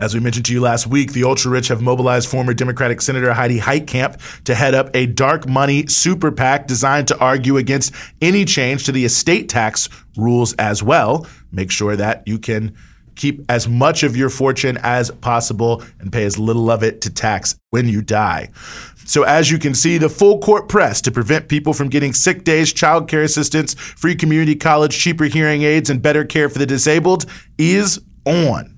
As 0.00 0.14
we 0.14 0.20
mentioned 0.20 0.46
to 0.46 0.52
you 0.52 0.60
last 0.60 0.86
week, 0.86 1.12
the 1.12 1.24
ultra 1.24 1.50
rich 1.50 1.68
have 1.68 1.82
mobilized 1.82 2.28
former 2.28 2.54
Democratic 2.54 3.00
Senator 3.00 3.32
Heidi 3.32 3.58
Heitkamp 3.58 4.44
to 4.44 4.54
head 4.54 4.74
up 4.74 4.94
a 4.94 5.06
dark 5.06 5.48
money 5.48 5.86
super 5.86 6.30
PAC 6.30 6.66
designed 6.66 7.08
to 7.08 7.18
argue 7.18 7.56
against 7.56 7.94
any 8.20 8.44
change 8.44 8.84
to 8.84 8.92
the 8.92 9.04
estate 9.04 9.48
tax 9.48 9.88
rules 10.16 10.54
as 10.54 10.82
well. 10.82 11.26
Make 11.52 11.70
sure 11.70 11.96
that 11.96 12.22
you 12.26 12.38
can 12.38 12.76
keep 13.18 13.44
as 13.50 13.68
much 13.68 14.02
of 14.02 14.16
your 14.16 14.30
fortune 14.30 14.78
as 14.82 15.10
possible 15.10 15.82
and 15.98 16.12
pay 16.12 16.24
as 16.24 16.38
little 16.38 16.70
of 16.70 16.82
it 16.82 17.00
to 17.02 17.10
tax 17.10 17.58
when 17.70 17.88
you 17.88 18.00
die. 18.00 18.48
So, 19.04 19.24
as 19.24 19.50
you 19.50 19.58
can 19.58 19.74
see, 19.74 19.98
the 19.98 20.08
full 20.08 20.38
court 20.38 20.68
press 20.68 21.00
to 21.02 21.10
prevent 21.10 21.48
people 21.48 21.72
from 21.72 21.88
getting 21.88 22.12
sick 22.12 22.44
days, 22.44 22.72
child 22.72 23.08
care 23.08 23.22
assistance, 23.22 23.74
free 23.74 24.14
community 24.14 24.54
college, 24.54 24.96
cheaper 24.96 25.24
hearing 25.24 25.62
aids, 25.62 25.90
and 25.90 26.00
better 26.00 26.24
care 26.24 26.48
for 26.48 26.58
the 26.58 26.66
disabled 26.66 27.26
is 27.58 28.00
on 28.24 28.77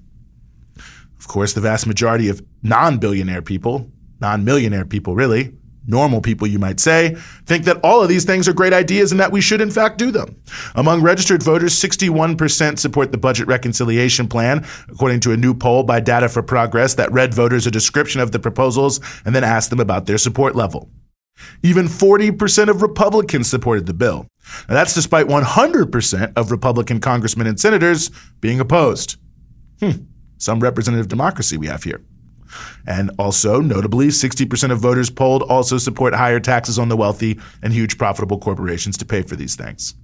course, 1.31 1.55
the 1.55 1.61
vast 1.61 1.87
majority 1.87 2.29
of 2.29 2.43
non 2.63 2.99
billionaire 2.99 3.43
people, 3.43 3.91
non 4.21 4.45
millionaire 4.45 4.85
people 4.85 5.15
really, 5.15 5.53
normal 5.87 6.21
people, 6.21 6.47
you 6.47 6.59
might 6.59 6.81
say, 6.81 7.17
think 7.47 7.65
that 7.65 7.81
all 7.83 8.03
of 8.03 8.09
these 8.09 8.25
things 8.25 8.49
are 8.49 8.53
great 8.53 8.73
ideas 8.73 9.11
and 9.11 9.21
that 9.21 9.33
we 9.33 9.41
should, 9.41 9.61
in 9.61 9.71
fact, 9.71 9.99
do 9.99 10.11
them. 10.11 10.41
Among 10.75 11.03
registered 11.03 11.43
voters, 11.43 11.75
61% 11.75 12.79
support 12.79 13.13
the 13.13 13.19
budget 13.19 13.47
reconciliation 13.47 14.29
plan, 14.29 14.67
according 14.89 15.21
to 15.21 15.33
a 15.33 15.37
new 15.37 15.55
poll 15.55 15.83
by 15.83 16.01
Data 16.01 16.29
for 16.29 16.43
Progress 16.43 16.95
that 16.95 17.13
read 17.13 17.35
voters 17.35 17.67
a 17.67 17.71
description 17.71 18.21
of 18.21 18.33
the 18.33 18.39
proposals 18.39 19.01
and 19.25 19.35
then 19.35 19.45
asked 19.45 19.71
them 19.71 19.81
about 19.81 20.07
their 20.07 20.19
support 20.19 20.55
level. 20.55 20.91
Even 21.63 21.87
40% 21.87 22.69
of 22.69 22.83
Republicans 22.83 23.49
supported 23.49 23.87
the 23.87 23.95
bill. 23.95 24.27
Now, 24.69 24.75
that's 24.75 24.95
despite 24.95 25.27
100% 25.27 26.33
of 26.37 26.51
Republican 26.51 27.01
congressmen 27.01 27.47
and 27.47 27.59
senators 27.59 28.11
being 28.41 28.61
opposed. 28.61 29.17
Hmm, 29.81 29.93
some 30.41 30.59
representative 30.59 31.07
democracy 31.07 31.57
we 31.57 31.69
have 31.69 31.85
here. 31.85 32.03
And 32.87 33.13
also, 33.19 33.61
notably, 33.61 34.09
60% 34.09 34.73
of 34.73 34.81
voters 34.81 35.09
polled 35.09 35.45
also 35.45 35.79
support 35.79 36.15
higher 36.15 36.41
taxes 36.41 36.79
on 36.79 36.89
the 36.89 36.97
wealthy 36.97 37.39
and 37.63 37.73
huge 37.73 37.97
profitable 37.97 38.39
corporations 38.39 38.97
to 38.99 39.05
pay 39.05 39.23
for 39.23 39.37
these 39.37 39.55
things. 39.55 39.95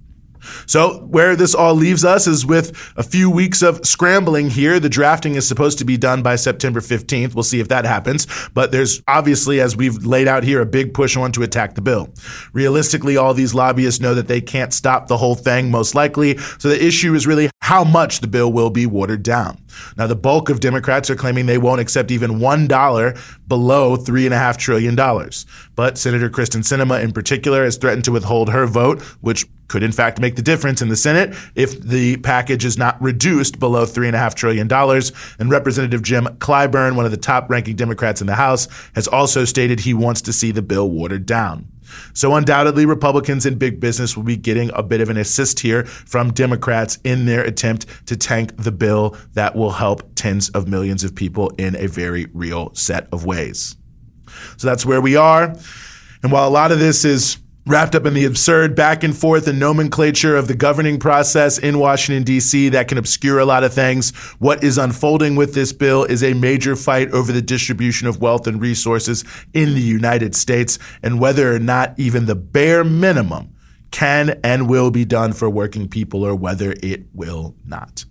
So, 0.65 0.99
where 1.05 1.35
this 1.35 1.55
all 1.55 1.73
leaves 1.73 2.05
us 2.05 2.27
is 2.27 2.45
with 2.45 2.71
a 2.95 3.03
few 3.03 3.29
weeks 3.29 3.61
of 3.61 3.85
scrambling 3.85 4.49
here. 4.49 4.79
The 4.79 4.89
drafting 4.89 5.35
is 5.35 5.47
supposed 5.47 5.77
to 5.79 5.85
be 5.85 5.97
done 5.97 6.21
by 6.23 6.35
September 6.35 6.79
15th. 6.79 7.33
We'll 7.33 7.43
see 7.43 7.59
if 7.59 7.67
that 7.69 7.85
happens. 7.85 8.27
But 8.53 8.71
there's 8.71 9.01
obviously, 9.07 9.61
as 9.61 9.75
we've 9.75 10.05
laid 10.05 10.27
out 10.27 10.43
here, 10.43 10.61
a 10.61 10.65
big 10.65 10.93
push 10.93 11.17
on 11.17 11.31
to 11.33 11.43
attack 11.43 11.75
the 11.75 11.81
bill. 11.81 12.09
Realistically, 12.53 13.17
all 13.17 13.33
these 13.33 13.53
lobbyists 13.53 14.01
know 14.01 14.13
that 14.13 14.27
they 14.27 14.41
can't 14.41 14.73
stop 14.73 15.07
the 15.07 15.17
whole 15.17 15.35
thing, 15.35 15.71
most 15.71 15.95
likely. 15.95 16.37
So, 16.59 16.69
the 16.69 16.83
issue 16.83 17.13
is 17.13 17.27
really 17.27 17.49
how 17.61 17.83
much 17.83 18.21
the 18.21 18.27
bill 18.27 18.51
will 18.53 18.69
be 18.69 18.85
watered 18.85 19.23
down. 19.23 19.61
Now, 19.97 20.07
the 20.07 20.15
bulk 20.15 20.49
of 20.49 20.59
Democrats 20.59 21.09
are 21.09 21.15
claiming 21.15 21.45
they 21.45 21.57
won't 21.57 21.81
accept 21.81 22.11
even 22.11 22.39
$1 22.39 23.47
below 23.47 23.97
$3.5 23.97 24.57
trillion. 24.57 24.95
But 25.75 25.97
Senator 25.97 26.29
Kyrsten 26.29 26.63
Sinema, 26.63 27.03
in 27.03 27.11
particular, 27.11 27.63
has 27.63 27.77
threatened 27.77 28.05
to 28.05 28.11
withhold 28.11 28.49
her 28.49 28.65
vote, 28.65 29.01
which 29.21 29.45
could 29.67 29.83
in 29.83 29.91
fact 29.91 30.19
make 30.19 30.35
the 30.35 30.41
difference 30.41 30.81
in 30.81 30.89
the 30.89 30.95
Senate 30.95 31.35
if 31.55 31.79
the 31.81 32.17
package 32.17 32.65
is 32.65 32.77
not 32.77 33.01
reduced 33.01 33.59
below 33.59 33.85
$3.5 33.85 34.33
trillion. 34.33 34.71
And 35.39 35.49
Representative 35.49 36.01
Jim 36.01 36.25
Clyburn, 36.39 36.95
one 36.95 37.05
of 37.05 37.11
the 37.11 37.17
top 37.17 37.49
ranking 37.49 37.75
Democrats 37.75 38.21
in 38.21 38.27
the 38.27 38.35
House, 38.35 38.67
has 38.95 39.07
also 39.07 39.45
stated 39.45 39.79
he 39.79 39.93
wants 39.93 40.21
to 40.23 40.33
see 40.33 40.51
the 40.51 40.61
bill 40.61 40.89
watered 40.89 41.25
down. 41.25 41.67
So, 42.13 42.35
undoubtedly, 42.35 42.85
Republicans 42.85 43.45
and 43.45 43.57
big 43.57 43.79
business 43.79 44.17
will 44.17 44.23
be 44.23 44.35
getting 44.35 44.71
a 44.73 44.83
bit 44.83 45.01
of 45.01 45.09
an 45.09 45.17
assist 45.17 45.59
here 45.59 45.85
from 45.85 46.33
Democrats 46.33 46.99
in 47.03 47.25
their 47.25 47.41
attempt 47.41 47.85
to 48.07 48.17
tank 48.17 48.51
the 48.57 48.71
bill 48.71 49.15
that 49.33 49.55
will 49.55 49.71
help 49.71 50.03
tens 50.15 50.49
of 50.49 50.67
millions 50.67 51.03
of 51.03 51.15
people 51.15 51.49
in 51.57 51.75
a 51.75 51.87
very 51.87 52.27
real 52.33 52.73
set 52.73 53.07
of 53.13 53.25
ways. 53.25 53.75
So, 54.57 54.67
that's 54.67 54.85
where 54.85 55.01
we 55.01 55.15
are. 55.15 55.55
And 56.23 56.31
while 56.31 56.47
a 56.47 56.51
lot 56.51 56.71
of 56.71 56.79
this 56.79 57.05
is 57.05 57.37
wrapped 57.67 57.95
up 57.95 58.05
in 58.05 58.13
the 58.13 58.25
absurd 58.25 58.75
back 58.75 59.03
and 59.03 59.15
forth 59.15 59.47
and 59.47 59.59
nomenclature 59.59 60.35
of 60.35 60.47
the 60.47 60.55
governing 60.55 60.99
process 60.99 61.57
in 61.57 61.79
Washington, 61.79 62.23
D.C., 62.23 62.69
that 62.69 62.87
can 62.87 62.97
obscure 62.97 63.39
a 63.39 63.45
lot 63.45 63.63
of 63.63 63.73
things. 63.73 64.15
What 64.39 64.63
is 64.63 64.77
unfolding 64.77 65.35
with 65.35 65.53
this 65.53 65.73
bill 65.73 66.05
is 66.05 66.23
a 66.23 66.33
major 66.33 66.75
fight 66.75 67.11
over 67.11 67.31
the 67.31 67.41
distribution 67.41 68.07
of 68.07 68.21
wealth 68.21 68.47
and 68.47 68.61
resources 68.61 69.25
in 69.53 69.75
the 69.75 69.81
United 69.81 70.33
States 70.35 70.79
and 71.03 71.19
whether 71.19 71.53
or 71.53 71.59
not 71.59 71.93
even 71.99 72.25
the 72.25 72.35
bare 72.35 72.83
minimum 72.83 73.53
can 73.91 74.39
and 74.43 74.69
will 74.69 74.91
be 74.91 75.05
done 75.05 75.33
for 75.33 75.49
working 75.49 75.87
people 75.87 76.23
or 76.23 76.35
whether 76.35 76.73
it 76.81 77.05
will 77.13 77.55
not. 77.65 78.05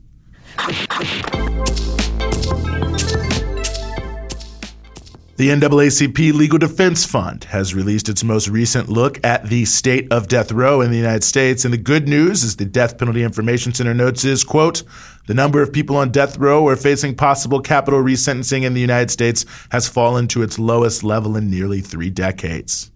The 5.36 5.50
NAACP 5.50 6.32
Legal 6.32 6.58
Defense 6.58 7.04
Fund 7.04 7.44
has 7.44 7.74
released 7.74 8.08
its 8.08 8.24
most 8.24 8.48
recent 8.48 8.88
look 8.88 9.22
at 9.22 9.50
the 9.50 9.66
state 9.66 10.10
of 10.10 10.28
death 10.28 10.50
row 10.50 10.80
in 10.80 10.90
the 10.90 10.96
United 10.96 11.24
States. 11.24 11.66
And 11.66 11.74
the 11.74 11.78
good 11.78 12.08
news 12.08 12.42
is 12.42 12.56
the 12.56 12.64
Death 12.64 12.96
Penalty 12.96 13.22
Information 13.22 13.74
Center 13.74 13.92
notes 13.92 14.24
is, 14.24 14.44
quote, 14.44 14.82
the 15.26 15.34
number 15.34 15.60
of 15.60 15.74
people 15.74 15.94
on 15.98 16.10
death 16.10 16.38
row 16.38 16.64
or 16.64 16.74
facing 16.74 17.16
possible 17.16 17.60
capital 17.60 18.02
resentencing 18.02 18.62
in 18.62 18.72
the 18.72 18.80
United 18.80 19.10
States 19.10 19.44
has 19.72 19.86
fallen 19.86 20.26
to 20.28 20.42
its 20.42 20.58
lowest 20.58 21.04
level 21.04 21.36
in 21.36 21.50
nearly 21.50 21.82
three 21.82 22.08
decades. 22.08 22.90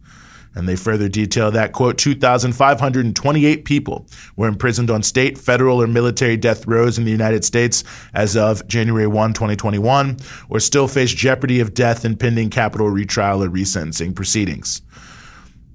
And 0.55 0.69
they 0.69 0.77
further 0.77 1.09
detail 1.09 1.51
that, 1.53 1.73
quote, 1.73 1.97
2,528 1.99 3.65
people 3.65 4.07
were 4.37 4.49
imprisoned 4.49 4.91
on 4.91 5.03
state, 5.03 5.39
federal, 5.39 5.81
or 5.81 5.87
military 5.87 6.37
death 6.37 6.67
rows 6.67 6.99
in 6.99 7.05
the 7.05 7.11
United 7.11 7.45
States 7.45 7.85
as 8.15 8.37
of 8.37 8.67
January 8.67 9.07
1, 9.07 9.33
2021, 9.33 10.17
or 10.49 10.59
still 10.59 10.89
face 10.89 11.13
jeopardy 11.13 11.61
of 11.61 11.73
death 11.73 12.05
in 12.05 12.17
pending 12.17 12.51
capital 12.51 12.91
retrial 12.91 13.45
or 13.45 13.49
resentencing 13.49 14.15
proceedings. 14.15 14.83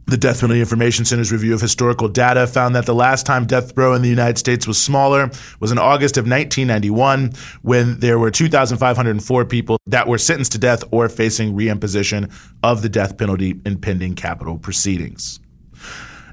The 0.08 0.18
Death 0.18 0.42
Penalty 0.42 0.60
Information 0.60 1.04
Center's 1.04 1.32
review 1.32 1.56
of 1.56 1.62
historical 1.62 2.08
data 2.08 2.46
found 2.46 2.76
that 2.76 2.86
the 2.86 2.94
last 2.94 3.26
time 3.26 3.48
death 3.48 3.76
row 3.76 3.96
in 3.96 4.04
the 4.04 4.08
United 4.08 4.38
States 4.38 4.68
was 4.68 4.80
smaller 4.80 5.32
was 5.60 5.72
in 5.72 5.80
August 5.80 6.16
of 6.18 6.26
1991 6.26 7.34
when 7.64 8.00
there 8.00 8.20
were 8.20 8.30
2,504 8.30 9.46
people 9.46 9.80
that 9.88 10.08
were 10.08 10.20
sentenced 10.20 10.52
to 10.52 10.60
death 10.60 10.84
or 10.92 11.10
facing 11.10 11.56
reimposition 11.56 12.32
of 12.62 12.84
the 12.84 12.90
death 12.90 13.18
penalty 13.18 13.60
in 13.66 13.80
pending 13.80 14.14
capital 14.14 14.60
proceedings. 14.60 15.40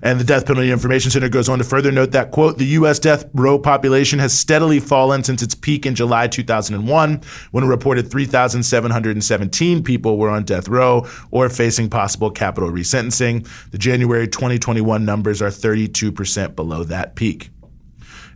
And 0.03 0.19
the 0.19 0.25
Death 0.25 0.47
Penalty 0.47 0.73
Information 0.73 1.13
Center 1.13 1.29
goes 1.29 1.49
on 1.49 1.59
to 1.59 1.65
further 1.65 1.93
note 1.93 2.11
that, 2.11 2.33
quote, 2.33 2.59
the 2.59 2.67
U.S. 2.67 2.99
death 2.99 3.25
row 3.35 3.59
population 3.59 4.19
has 4.19 4.37
steadily 4.37 4.81
fallen 4.81 5.23
since 5.23 5.43
its 5.43 5.55
peak 5.55 5.87
in 5.87 5.95
July 5.95 6.27
2001, 6.27 7.23
when 7.53 7.65
a 7.65 7.67
reported 7.69 8.11
3,717 8.11 9.85
people 9.85 10.19
were 10.19 10.29
on 10.29 10.45
death 10.45 10.69
row 10.69 11.07
or 11.31 11.49
facing 11.49 11.89
possible 11.89 12.31
capital 12.31 12.71
resentencing. 12.71 13.49
The 13.71 13.79
January 13.79 14.27
2021 14.27 15.05
numbers 15.05 15.41
are 15.41 15.49
32% 15.49 16.57
below 16.57 16.83
that 16.85 17.15
peak. 17.15 17.51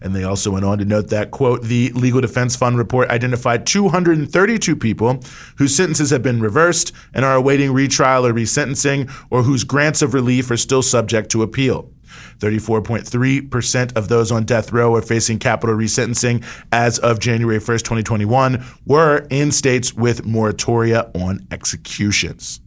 And 0.00 0.14
they 0.14 0.24
also 0.24 0.50
went 0.50 0.64
on 0.64 0.78
to 0.78 0.84
note 0.84 1.08
that, 1.08 1.30
quote, 1.30 1.62
the 1.62 1.90
Legal 1.92 2.20
Defense 2.20 2.56
Fund 2.56 2.78
report 2.78 3.08
identified 3.10 3.66
232 3.66 4.76
people 4.76 5.20
whose 5.56 5.74
sentences 5.74 6.10
have 6.10 6.22
been 6.22 6.40
reversed 6.40 6.92
and 7.14 7.24
are 7.24 7.34
awaiting 7.34 7.72
retrial 7.72 8.26
or 8.26 8.32
resentencing, 8.32 9.10
or 9.30 9.42
whose 9.42 9.64
grants 9.64 10.02
of 10.02 10.14
relief 10.14 10.50
are 10.50 10.56
still 10.56 10.82
subject 10.82 11.30
to 11.30 11.42
appeal. 11.42 11.90
34.3% 12.38 13.96
of 13.96 14.08
those 14.08 14.30
on 14.30 14.44
death 14.44 14.72
row 14.72 14.94
are 14.94 15.02
facing 15.02 15.38
capital 15.38 15.74
resentencing 15.74 16.44
as 16.72 16.98
of 16.98 17.18
January 17.18 17.58
1st, 17.58 17.80
2021, 17.80 18.64
were 18.86 19.26
in 19.30 19.52
states 19.52 19.94
with 19.94 20.24
moratoria 20.24 21.10
on 21.14 21.46
executions. 21.50 22.60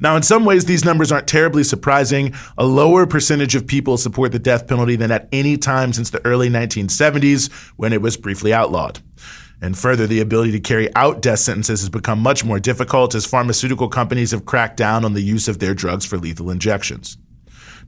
Now, 0.00 0.16
in 0.16 0.22
some 0.22 0.44
ways, 0.44 0.64
these 0.64 0.84
numbers 0.84 1.12
aren't 1.12 1.28
terribly 1.28 1.64
surprising. 1.64 2.34
A 2.56 2.64
lower 2.64 3.06
percentage 3.06 3.54
of 3.54 3.66
people 3.66 3.96
support 3.96 4.32
the 4.32 4.38
death 4.38 4.66
penalty 4.66 4.96
than 4.96 5.10
at 5.10 5.28
any 5.32 5.56
time 5.56 5.92
since 5.92 6.10
the 6.10 6.24
early 6.24 6.48
1970s 6.48 7.52
when 7.76 7.92
it 7.92 8.02
was 8.02 8.16
briefly 8.16 8.52
outlawed. 8.52 9.00
And 9.60 9.76
further, 9.76 10.06
the 10.06 10.20
ability 10.20 10.52
to 10.52 10.60
carry 10.60 10.94
out 10.94 11.20
death 11.20 11.40
sentences 11.40 11.80
has 11.80 11.88
become 11.88 12.20
much 12.20 12.44
more 12.44 12.60
difficult 12.60 13.14
as 13.14 13.26
pharmaceutical 13.26 13.88
companies 13.88 14.30
have 14.30 14.46
cracked 14.46 14.76
down 14.76 15.04
on 15.04 15.14
the 15.14 15.22
use 15.22 15.48
of 15.48 15.58
their 15.58 15.74
drugs 15.74 16.04
for 16.04 16.16
lethal 16.16 16.50
injections. 16.50 17.18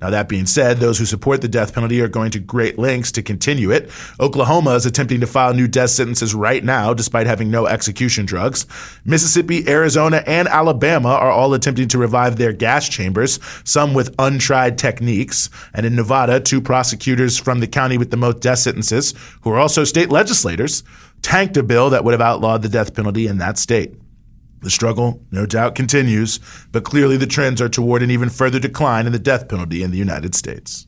Now, 0.00 0.10
that 0.10 0.28
being 0.28 0.46
said, 0.46 0.78
those 0.78 0.98
who 0.98 1.04
support 1.04 1.42
the 1.42 1.48
death 1.48 1.74
penalty 1.74 2.00
are 2.00 2.08
going 2.08 2.30
to 2.32 2.38
great 2.38 2.78
lengths 2.78 3.12
to 3.12 3.22
continue 3.22 3.70
it. 3.70 3.90
Oklahoma 4.18 4.74
is 4.74 4.86
attempting 4.86 5.20
to 5.20 5.26
file 5.26 5.52
new 5.52 5.68
death 5.68 5.90
sentences 5.90 6.34
right 6.34 6.64
now, 6.64 6.94
despite 6.94 7.26
having 7.26 7.50
no 7.50 7.66
execution 7.66 8.24
drugs. 8.24 8.66
Mississippi, 9.04 9.68
Arizona, 9.68 10.22
and 10.26 10.48
Alabama 10.48 11.10
are 11.10 11.30
all 11.30 11.52
attempting 11.52 11.88
to 11.88 11.98
revive 11.98 12.36
their 12.36 12.52
gas 12.52 12.88
chambers, 12.88 13.38
some 13.64 13.92
with 13.92 14.14
untried 14.18 14.78
techniques. 14.78 15.50
And 15.74 15.84
in 15.84 15.96
Nevada, 15.96 16.40
two 16.40 16.60
prosecutors 16.60 17.36
from 17.36 17.60
the 17.60 17.66
county 17.66 17.98
with 17.98 18.10
the 18.10 18.16
most 18.16 18.40
death 18.40 18.60
sentences, 18.60 19.14
who 19.42 19.50
are 19.50 19.58
also 19.58 19.84
state 19.84 20.10
legislators, 20.10 20.82
tanked 21.22 21.56
a 21.56 21.62
bill 21.62 21.90
that 21.90 22.04
would 22.04 22.12
have 22.12 22.20
outlawed 22.20 22.62
the 22.62 22.68
death 22.68 22.94
penalty 22.94 23.26
in 23.26 23.38
that 23.38 23.58
state. 23.58 23.94
The 24.62 24.70
struggle, 24.70 25.22
no 25.30 25.46
doubt, 25.46 25.74
continues, 25.74 26.38
but 26.70 26.84
clearly 26.84 27.16
the 27.16 27.26
trends 27.26 27.62
are 27.62 27.68
toward 27.68 28.02
an 28.02 28.10
even 28.10 28.28
further 28.28 28.58
decline 28.58 29.06
in 29.06 29.12
the 29.12 29.18
death 29.18 29.48
penalty 29.48 29.82
in 29.82 29.90
the 29.90 29.96
United 29.96 30.34
States. 30.34 30.86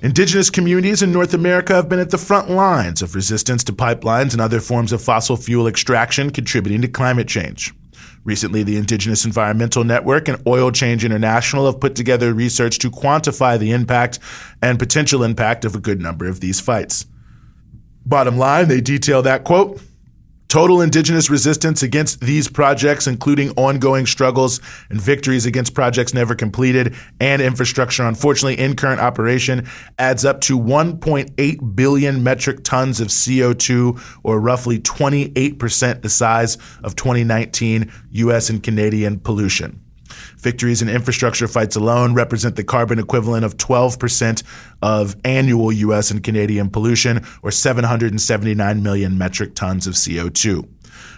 Indigenous 0.00 0.48
communities 0.48 1.02
in 1.02 1.12
North 1.12 1.34
America 1.34 1.74
have 1.74 1.88
been 1.88 1.98
at 1.98 2.10
the 2.10 2.18
front 2.18 2.48
lines 2.48 3.02
of 3.02 3.14
resistance 3.14 3.64
to 3.64 3.72
pipelines 3.72 4.32
and 4.32 4.40
other 4.40 4.60
forms 4.60 4.92
of 4.92 5.02
fossil 5.02 5.36
fuel 5.36 5.66
extraction 5.66 6.30
contributing 6.30 6.80
to 6.82 6.88
climate 6.88 7.28
change. 7.28 7.74
Recently, 8.24 8.62
the 8.62 8.76
Indigenous 8.76 9.24
Environmental 9.24 9.84
Network 9.84 10.28
and 10.28 10.40
Oil 10.46 10.70
Change 10.70 11.04
International 11.04 11.66
have 11.66 11.80
put 11.80 11.96
together 11.96 12.32
research 12.32 12.78
to 12.78 12.90
quantify 12.90 13.58
the 13.58 13.72
impact 13.72 14.20
and 14.62 14.78
potential 14.78 15.22
impact 15.22 15.64
of 15.64 15.74
a 15.74 15.80
good 15.80 16.00
number 16.00 16.28
of 16.28 16.40
these 16.40 16.60
fights. 16.60 17.06
Bottom 18.08 18.38
line, 18.38 18.68
they 18.68 18.80
detail 18.80 19.20
that 19.22 19.44
quote 19.44 19.82
Total 20.48 20.80
indigenous 20.80 21.28
resistance 21.28 21.82
against 21.82 22.22
these 22.22 22.48
projects, 22.48 23.06
including 23.06 23.50
ongoing 23.50 24.06
struggles 24.06 24.62
and 24.88 24.98
victories 24.98 25.44
against 25.44 25.74
projects 25.74 26.14
never 26.14 26.34
completed 26.34 26.96
and 27.20 27.42
infrastructure, 27.42 28.02
unfortunately, 28.04 28.58
in 28.58 28.74
current 28.74 28.98
operation, 28.98 29.68
adds 29.98 30.24
up 30.24 30.40
to 30.40 30.58
1.8 30.58 31.76
billion 31.76 32.22
metric 32.22 32.64
tons 32.64 32.98
of 32.98 33.08
CO2, 33.08 34.00
or 34.22 34.40
roughly 34.40 34.78
28% 34.78 36.00
the 36.00 36.08
size 36.08 36.56
of 36.82 36.96
2019 36.96 37.92
US 38.12 38.48
and 38.48 38.62
Canadian 38.62 39.20
pollution. 39.20 39.82
Victories 40.38 40.82
in 40.82 40.88
infrastructure 40.88 41.48
fights 41.48 41.74
alone 41.74 42.14
represent 42.14 42.56
the 42.56 42.64
carbon 42.64 42.98
equivalent 42.98 43.44
of 43.44 43.56
12% 43.56 44.42
of 44.82 45.16
annual 45.24 45.72
US 45.72 46.10
and 46.10 46.22
Canadian 46.22 46.70
pollution, 46.70 47.24
or 47.42 47.50
779 47.50 48.82
million 48.82 49.18
metric 49.18 49.54
tons 49.54 49.86
of 49.86 49.94
CO2. 49.94 50.68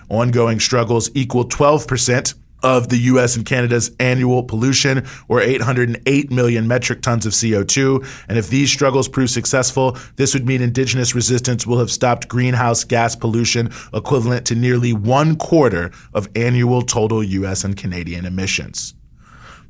Ongoing 0.09 0.59
struggles 0.59 1.11
equal 1.15 1.45
12% 1.49 2.35
of 2.63 2.89
the 2.89 2.99
US 2.99 3.37
and 3.37 3.47
Canada's 3.47 3.91
annual 4.01 4.43
pollution, 4.43 5.07
or 5.29 5.41
808 5.41 6.31
million 6.31 6.69
metric 6.69 7.03
tons 7.03 7.27
of 7.27 7.33
CO2. 7.33 8.07
And 8.29 8.39
if 8.39 8.49
these 8.49 8.71
struggles 8.71 9.09
prove 9.09 9.31
successful, 9.31 9.97
this 10.17 10.35
would 10.35 10.47
mean 10.47 10.63
indigenous 10.63 11.15
resistance 11.15 11.67
will 11.67 11.79
have 11.79 11.91
stopped 11.91 12.29
greenhouse 12.29 12.85
gas 12.85 13.17
pollution 13.17 13.71
equivalent 13.95 14.47
to 14.47 14.55
nearly 14.55 14.93
one 14.93 15.37
quarter 15.37 15.91
of 16.13 16.29
annual 16.35 16.83
total 16.83 17.23
US 17.23 17.65
and 17.65 17.77
Canadian 17.77 18.27
emissions. 18.27 18.95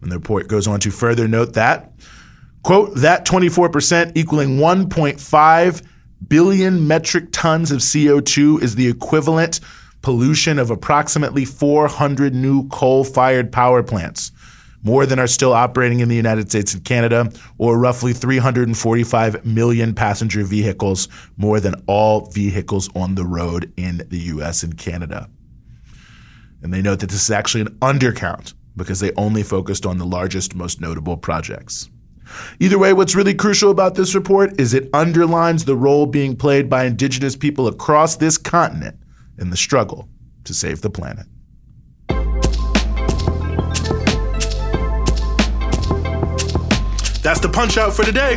And 0.03 0.11
the 0.11 0.17
report 0.17 0.49
goes 0.49 0.67
on 0.67 0.81
to 0.81 0.91
further 0.91 1.29
note 1.29 1.55
that, 1.55 1.93
quote, 2.63 2.95
that 2.97 3.27
24% 3.27 4.13
equaling 4.15 4.59
1.5 4.59 5.83
billion 6.29 6.87
metric 6.87 7.29
tons 7.33 7.71
of 7.71 7.79
CO2 7.81 8.63
is 8.63 8.75
the 8.75 8.89
equivalent 8.89 9.61
pollution 10.03 10.59
of 10.59 10.71
approximately 10.71 11.45
400 11.45 12.35
new 12.35 12.67
coal 12.69 13.05
fired 13.05 13.53
power 13.53 13.83
plants, 13.83 14.33
more 14.83 15.05
than 15.05 15.19
are 15.19 15.27
still 15.27 15.53
operating 15.53 16.01
in 16.01 16.09
the 16.09 16.17
United 16.17 16.49
States 16.49 16.73
and 16.73 16.85
Canada, 16.85 17.31
or 17.59 17.79
roughly 17.79 18.15
345 18.15 19.45
million 19.45 19.95
passenger 19.95 20.43
vehicles, 20.43 21.09
more 21.37 21.61
than 21.61 21.75
all 21.87 22.31
vehicles 22.31 22.89
on 22.95 23.15
the 23.15 23.27
road 23.27 23.71
in 23.77 24.03
the 24.09 24.19
US 24.19 24.63
and 24.63 24.79
Canada. 24.79 25.29
And 26.63 26.73
they 26.73 26.83
note 26.83 27.01
that 27.01 27.11
this 27.11 27.23
is 27.23 27.31
actually 27.31 27.63
an 27.63 27.79
undercount 27.81 28.55
because 28.77 29.01
they 29.01 29.13
only 29.13 29.43
focused 29.43 29.87
on 29.87 29.99
the 29.99 30.07
largest, 30.07 30.55
most 30.55 30.81
notable 30.81 31.17
projects. 31.17 31.89
Either 32.61 32.79
way, 32.79 32.93
what's 32.93 33.15
really 33.15 33.35
crucial 33.35 33.71
about 33.71 33.95
this 33.95 34.15
report 34.15 34.61
is 34.61 34.73
it 34.73 34.89
underlines 34.93 35.65
the 35.65 35.77
role 35.77 36.07
being 36.07 36.37
played 36.37 36.69
by 36.69 36.85
indigenous 36.85 37.37
people 37.37 37.67
across 37.67 38.17
this 38.17 38.39
continent 38.39 38.97
in 39.39 39.51
the 39.51 39.57
struggle 39.57 40.09
to 40.45 40.55
save 40.55 40.81
the 40.81 40.91
planet. 40.91 41.27
That's 47.23 47.41
the 47.41 47.51
punch 47.53 47.77
out 47.77 47.93
for 47.93 48.05
today. 48.05 48.37